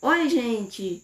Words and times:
Oi, 0.00 0.28
gente! 0.28 1.02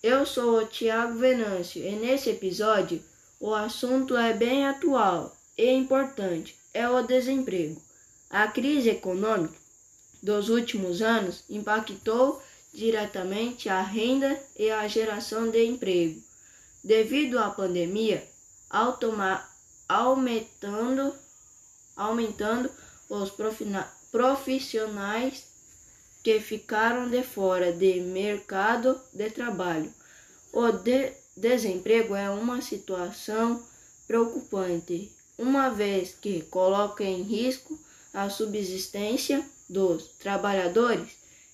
Eu 0.00 0.24
sou 0.24 0.60
o 0.60 0.66
Tiago 0.66 1.18
Venâncio 1.18 1.84
e 1.84 1.90
nesse 1.96 2.30
episódio 2.30 3.02
o 3.40 3.52
assunto 3.52 4.16
é 4.16 4.32
bem 4.32 4.64
atual 4.64 5.36
e 5.56 5.68
importante: 5.68 6.56
é 6.72 6.88
o 6.88 7.02
desemprego. 7.02 7.82
A 8.30 8.46
crise 8.46 8.90
econômica 8.90 9.56
dos 10.22 10.48
últimos 10.48 11.02
anos 11.02 11.42
impactou 11.50 12.40
diretamente 12.72 13.68
a 13.68 13.82
renda 13.82 14.40
e 14.56 14.70
a 14.70 14.86
geração 14.86 15.50
de 15.50 15.64
emprego. 15.64 16.22
Devido 16.84 17.40
à 17.40 17.50
pandemia, 17.50 18.24
aumentando, 19.88 21.12
aumentando 21.96 22.70
os 23.10 23.32
profissionais 24.12 25.47
que 26.28 26.40
ficaram 26.40 27.08
de 27.08 27.22
fora 27.22 27.72
do 27.72 28.02
mercado 28.02 29.00
de 29.14 29.30
trabalho. 29.30 29.90
O 30.52 30.70
de 30.70 31.14
desemprego 31.34 32.14
é 32.14 32.28
uma 32.28 32.60
situação 32.60 33.66
preocupante, 34.06 35.10
uma 35.38 35.70
vez 35.70 36.14
que 36.20 36.42
coloca 36.42 37.02
em 37.02 37.22
risco 37.22 37.78
a 38.12 38.28
subsistência 38.28 39.42
dos 39.70 40.08
trabalhadores 40.18 41.08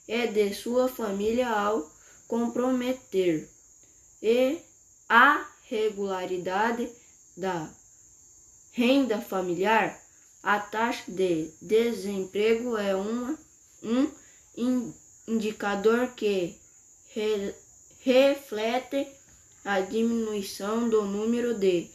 e 0.08 0.26
de 0.26 0.52
sua 0.52 0.88
família 0.88 1.48
ao 1.48 1.88
comprometer 2.26 3.48
e 4.20 4.58
a 5.08 5.46
regularidade 5.70 6.90
da 7.36 7.70
renda 8.72 9.20
familiar. 9.20 10.02
A 10.42 10.58
taxa 10.58 11.04
de 11.06 11.48
desemprego 11.62 12.76
é 12.76 12.92
uma, 12.96 13.38
um 13.80 14.23
indicador 14.56 16.08
que 16.14 16.58
re, 17.14 17.54
reflete 18.00 19.08
a 19.64 19.80
diminuição 19.80 20.88
do 20.88 21.04
número 21.04 21.54
de 21.54 21.90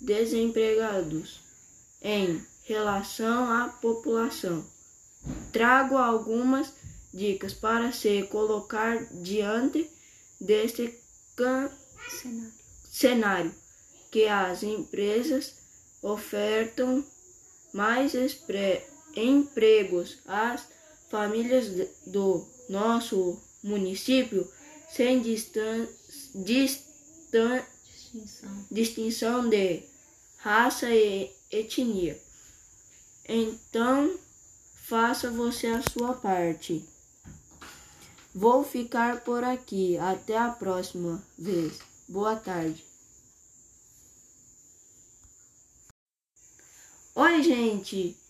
desempregados 0.00 1.40
em 2.02 2.44
relação 2.64 3.50
à 3.50 3.68
população. 3.68 4.64
Trago 5.52 5.96
algumas 5.96 6.72
dicas 7.12 7.54
para 7.54 7.92
se 7.92 8.24
colocar 8.24 9.06
diante 9.22 9.90
deste 10.40 10.98
cenário. 12.08 12.52
cenário 12.90 13.54
que 14.10 14.26
as 14.26 14.62
empresas 14.62 15.54
ofertam 16.02 17.04
mais 17.72 18.12
empregos 19.16 20.18
às 20.26 20.68
famílias 21.14 21.68
do 22.08 22.44
nosso 22.68 23.40
município 23.62 24.50
sem 24.90 25.22
distan 25.22 25.86
distan 26.34 27.62
distinção. 27.92 28.66
distinção 28.68 29.48
de 29.48 29.84
raça 30.38 30.90
e 30.90 31.30
etnia. 31.52 32.20
Então, 33.28 34.18
faça 34.88 35.30
você 35.30 35.68
a 35.68 35.82
sua 35.88 36.14
parte. 36.14 36.84
Vou 38.34 38.64
ficar 38.64 39.20
por 39.20 39.44
aqui. 39.44 39.96
Até 39.96 40.36
a 40.36 40.50
próxima 40.50 41.22
vez. 41.38 41.78
Boa 42.08 42.34
tarde. 42.34 42.84
Oi, 47.14 47.40
gente! 47.44 48.23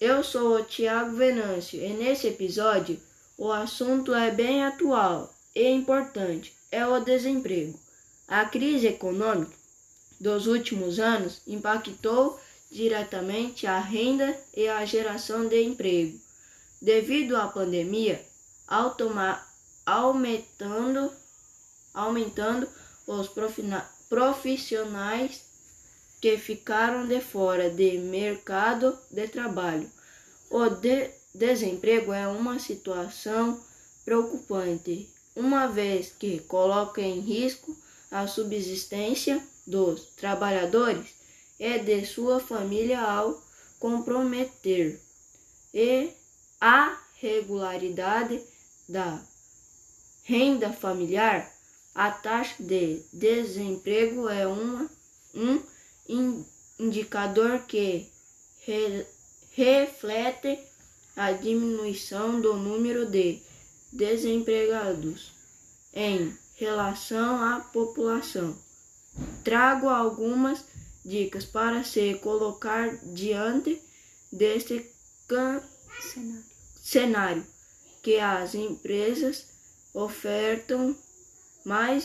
Eu 0.00 0.22
sou 0.22 0.54
o 0.54 0.62
Tiago 0.62 1.16
Venâncio 1.16 1.82
e 1.82 1.92
nesse 1.92 2.28
episódio 2.28 3.00
o 3.36 3.50
assunto 3.50 4.14
é 4.14 4.30
bem 4.30 4.62
atual 4.64 5.34
e 5.52 5.68
importante: 5.68 6.54
é 6.70 6.86
o 6.86 7.00
desemprego. 7.00 7.76
A 8.28 8.44
crise 8.44 8.86
econômica 8.86 9.56
dos 10.20 10.46
últimos 10.46 11.00
anos 11.00 11.42
impactou 11.48 12.38
diretamente 12.70 13.66
a 13.66 13.80
renda 13.80 14.38
e 14.54 14.68
a 14.68 14.84
geração 14.84 15.48
de 15.48 15.60
emprego. 15.64 16.16
Devido 16.80 17.34
à 17.36 17.48
pandemia, 17.48 18.24
aumentando, 19.84 21.12
aumentando 21.92 22.68
os 23.04 23.28
profissionais 24.08 25.42
que 26.20 26.36
ficaram 26.36 27.06
de 27.06 27.20
fora 27.20 27.70
do 27.70 27.98
mercado 28.00 28.98
de 29.10 29.28
trabalho. 29.28 29.90
O 30.50 30.68
de 30.68 31.10
desemprego 31.34 32.12
é 32.12 32.26
uma 32.26 32.58
situação 32.58 33.60
preocupante, 34.04 35.08
uma 35.36 35.66
vez 35.66 36.12
que 36.18 36.40
coloca 36.40 37.00
em 37.00 37.20
risco 37.20 37.76
a 38.10 38.26
subsistência 38.26 39.42
dos 39.66 40.06
trabalhadores 40.16 41.08
e 41.60 41.78
de 41.78 42.06
sua 42.06 42.40
família 42.40 43.00
ao 43.00 43.42
comprometer 43.78 45.00
e 45.72 46.10
a 46.60 46.98
regularidade 47.20 48.42
da 48.88 49.20
renda 50.24 50.72
familiar. 50.72 51.52
A 51.94 52.10
taxa 52.10 52.62
de 52.62 53.02
desemprego 53.12 54.28
é 54.28 54.46
uma, 54.46 54.88
um 55.34 55.60
indicador 56.08 57.60
que 57.66 58.10
re, 58.66 59.06
reflete 59.52 60.58
a 61.16 61.32
diminuição 61.32 62.40
do 62.40 62.54
número 62.54 63.06
de 63.06 63.42
desempregados 63.92 65.32
em 65.92 66.36
relação 66.54 67.42
à 67.42 67.60
população. 67.60 68.56
Trago 69.42 69.88
algumas 69.88 70.64
dicas 71.04 71.44
para 71.44 71.82
se 71.82 72.14
colocar 72.16 72.96
diante 73.14 73.82
deste 74.30 74.88
cenário. 76.00 76.44
cenário 76.82 77.46
que 78.02 78.18
as 78.18 78.54
empresas 78.54 79.46
ofertam 79.92 80.96
mais 81.64 82.04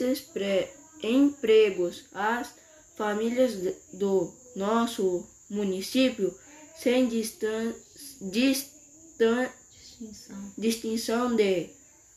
empregos 1.01 2.05
às 2.13 2.53
famílias 2.95 3.53
do 3.93 4.33
nosso 4.55 5.27
município 5.49 6.33
sem 6.75 7.07
distan 7.07 7.73
distan 8.21 9.49
distinção. 9.79 10.53
distinção 10.57 11.35
de 11.35 11.69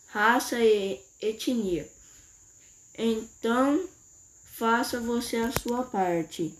raça 0.07 0.59
e 0.61 1.01
etnia. 1.21 1.91
Então, 2.99 3.87
faça 4.53 5.01
você 5.01 5.37
a 5.37 5.53
sua 5.53 5.83
parte. 5.83 6.55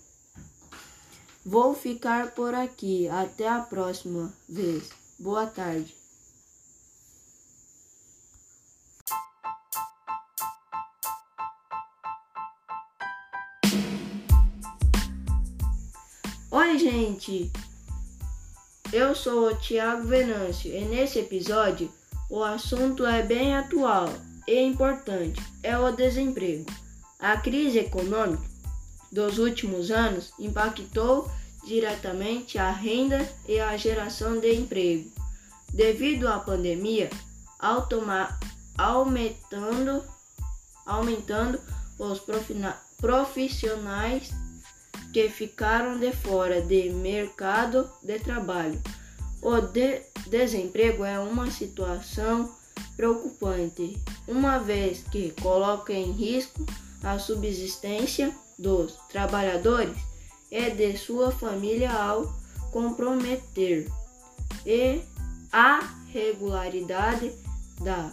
Vou 1.43 1.73
ficar 1.73 2.31
por 2.31 2.53
aqui. 2.53 3.07
Até 3.07 3.47
a 3.47 3.61
próxima 3.61 4.33
vez. 4.47 4.89
Boa 5.17 5.47
tarde. 5.47 5.95
Oi, 16.59 16.79
gente! 16.79 17.51
Eu 18.91 19.13
sou 19.13 19.51
o 19.51 19.55
Tiago 19.55 20.07
Venâncio 20.07 20.75
e 20.75 20.85
nesse 20.85 21.19
episódio 21.19 21.87
o 22.31 22.43
assunto 22.43 23.05
é 23.05 23.21
bem 23.21 23.55
atual 23.55 24.09
e 24.47 24.59
importante: 24.63 25.39
é 25.61 25.77
o 25.77 25.91
desemprego. 25.91 26.65
A 27.19 27.37
crise 27.37 27.77
econômica 27.77 28.41
dos 29.11 29.37
últimos 29.37 29.91
anos 29.91 30.33
impactou 30.39 31.29
diretamente 31.63 32.57
a 32.57 32.71
renda 32.71 33.31
e 33.47 33.59
a 33.59 33.77
geração 33.77 34.39
de 34.39 34.51
emprego. 34.55 35.11
Devido 35.71 36.27
à 36.27 36.39
pandemia, 36.39 37.11
aumentando, 38.79 40.03
aumentando 40.87 41.61
os 41.99 42.19
profissionais 42.99 44.31
que 45.13 45.29
ficaram 45.29 45.99
de 45.99 46.11
fora 46.11 46.61
do 46.61 46.93
mercado 46.95 47.89
de 48.03 48.19
trabalho. 48.19 48.81
O 49.41 49.61
de 49.61 50.01
desemprego 50.27 51.03
é 51.03 51.19
uma 51.19 51.49
situação 51.51 52.51
preocupante, 52.95 53.97
uma 54.27 54.57
vez 54.57 55.03
que 55.11 55.31
coloca 55.41 55.93
em 55.93 56.11
risco 56.11 56.65
a 57.03 57.19
subsistência 57.19 58.35
dos 58.57 58.93
trabalhadores 59.09 59.97
e 60.51 60.69
de 60.71 60.97
sua 60.97 61.31
família 61.31 61.91
ao 61.91 62.33
comprometer 62.71 63.87
e 64.65 65.01
a 65.51 65.79
regularidade 66.11 67.31
da 67.81 68.11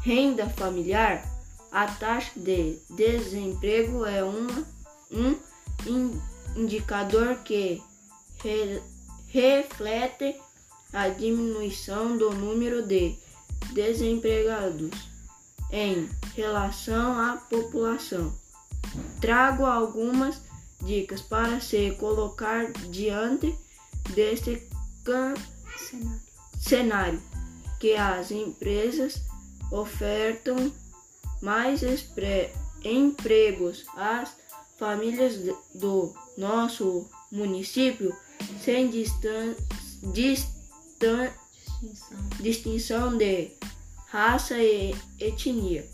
renda 0.00 0.48
familiar. 0.48 1.24
A 1.70 1.86
taxa 1.86 2.32
de 2.36 2.78
desemprego 2.90 4.04
é 4.04 4.22
uma, 4.22 4.66
um 5.10 5.36
indicador 6.56 7.36
que 7.44 7.82
re, 8.42 8.82
reflete 9.28 10.36
a 10.92 11.08
diminuição 11.08 12.16
do 12.16 12.30
número 12.32 12.86
de 12.86 13.16
desempregados 13.72 14.90
em 15.70 16.08
relação 16.34 17.18
à 17.18 17.36
população. 17.36 18.32
Trago 19.20 19.64
algumas 19.64 20.40
dicas 20.82 21.22
para 21.22 21.60
se 21.60 21.92
colocar 21.92 22.70
diante 22.90 23.56
deste 24.14 24.68
cenário. 25.84 26.20
cenário 26.58 27.22
que 27.80 27.94
as 27.94 28.30
empresas 28.30 29.22
ofertam 29.70 30.72
mais 31.40 31.80
empregos 32.84 33.84
às 33.96 34.36
famílias 34.82 35.36
do 35.72 36.12
nosso 36.36 37.08
município 37.30 38.12
sem 38.64 38.90
distan 38.90 39.54
distan 40.12 41.30
distinção. 41.80 42.18
distinção 42.40 43.16
de 43.16 43.52
raça 44.08 44.58
e 44.58 44.92
etnia. 45.20 45.88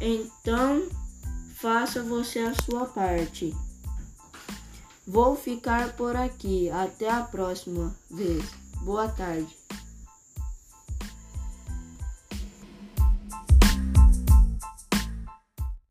Então, 0.00 0.88
faça 1.54 2.02
você 2.02 2.40
a 2.40 2.54
sua 2.64 2.86
parte. 2.86 3.54
Vou 5.06 5.36
ficar 5.36 5.92
por 5.96 6.16
aqui. 6.16 6.68
Até 6.68 7.08
a 7.08 7.22
próxima 7.22 7.94
vez. 8.10 8.44
Boa 8.82 9.06
tarde. 9.06 9.56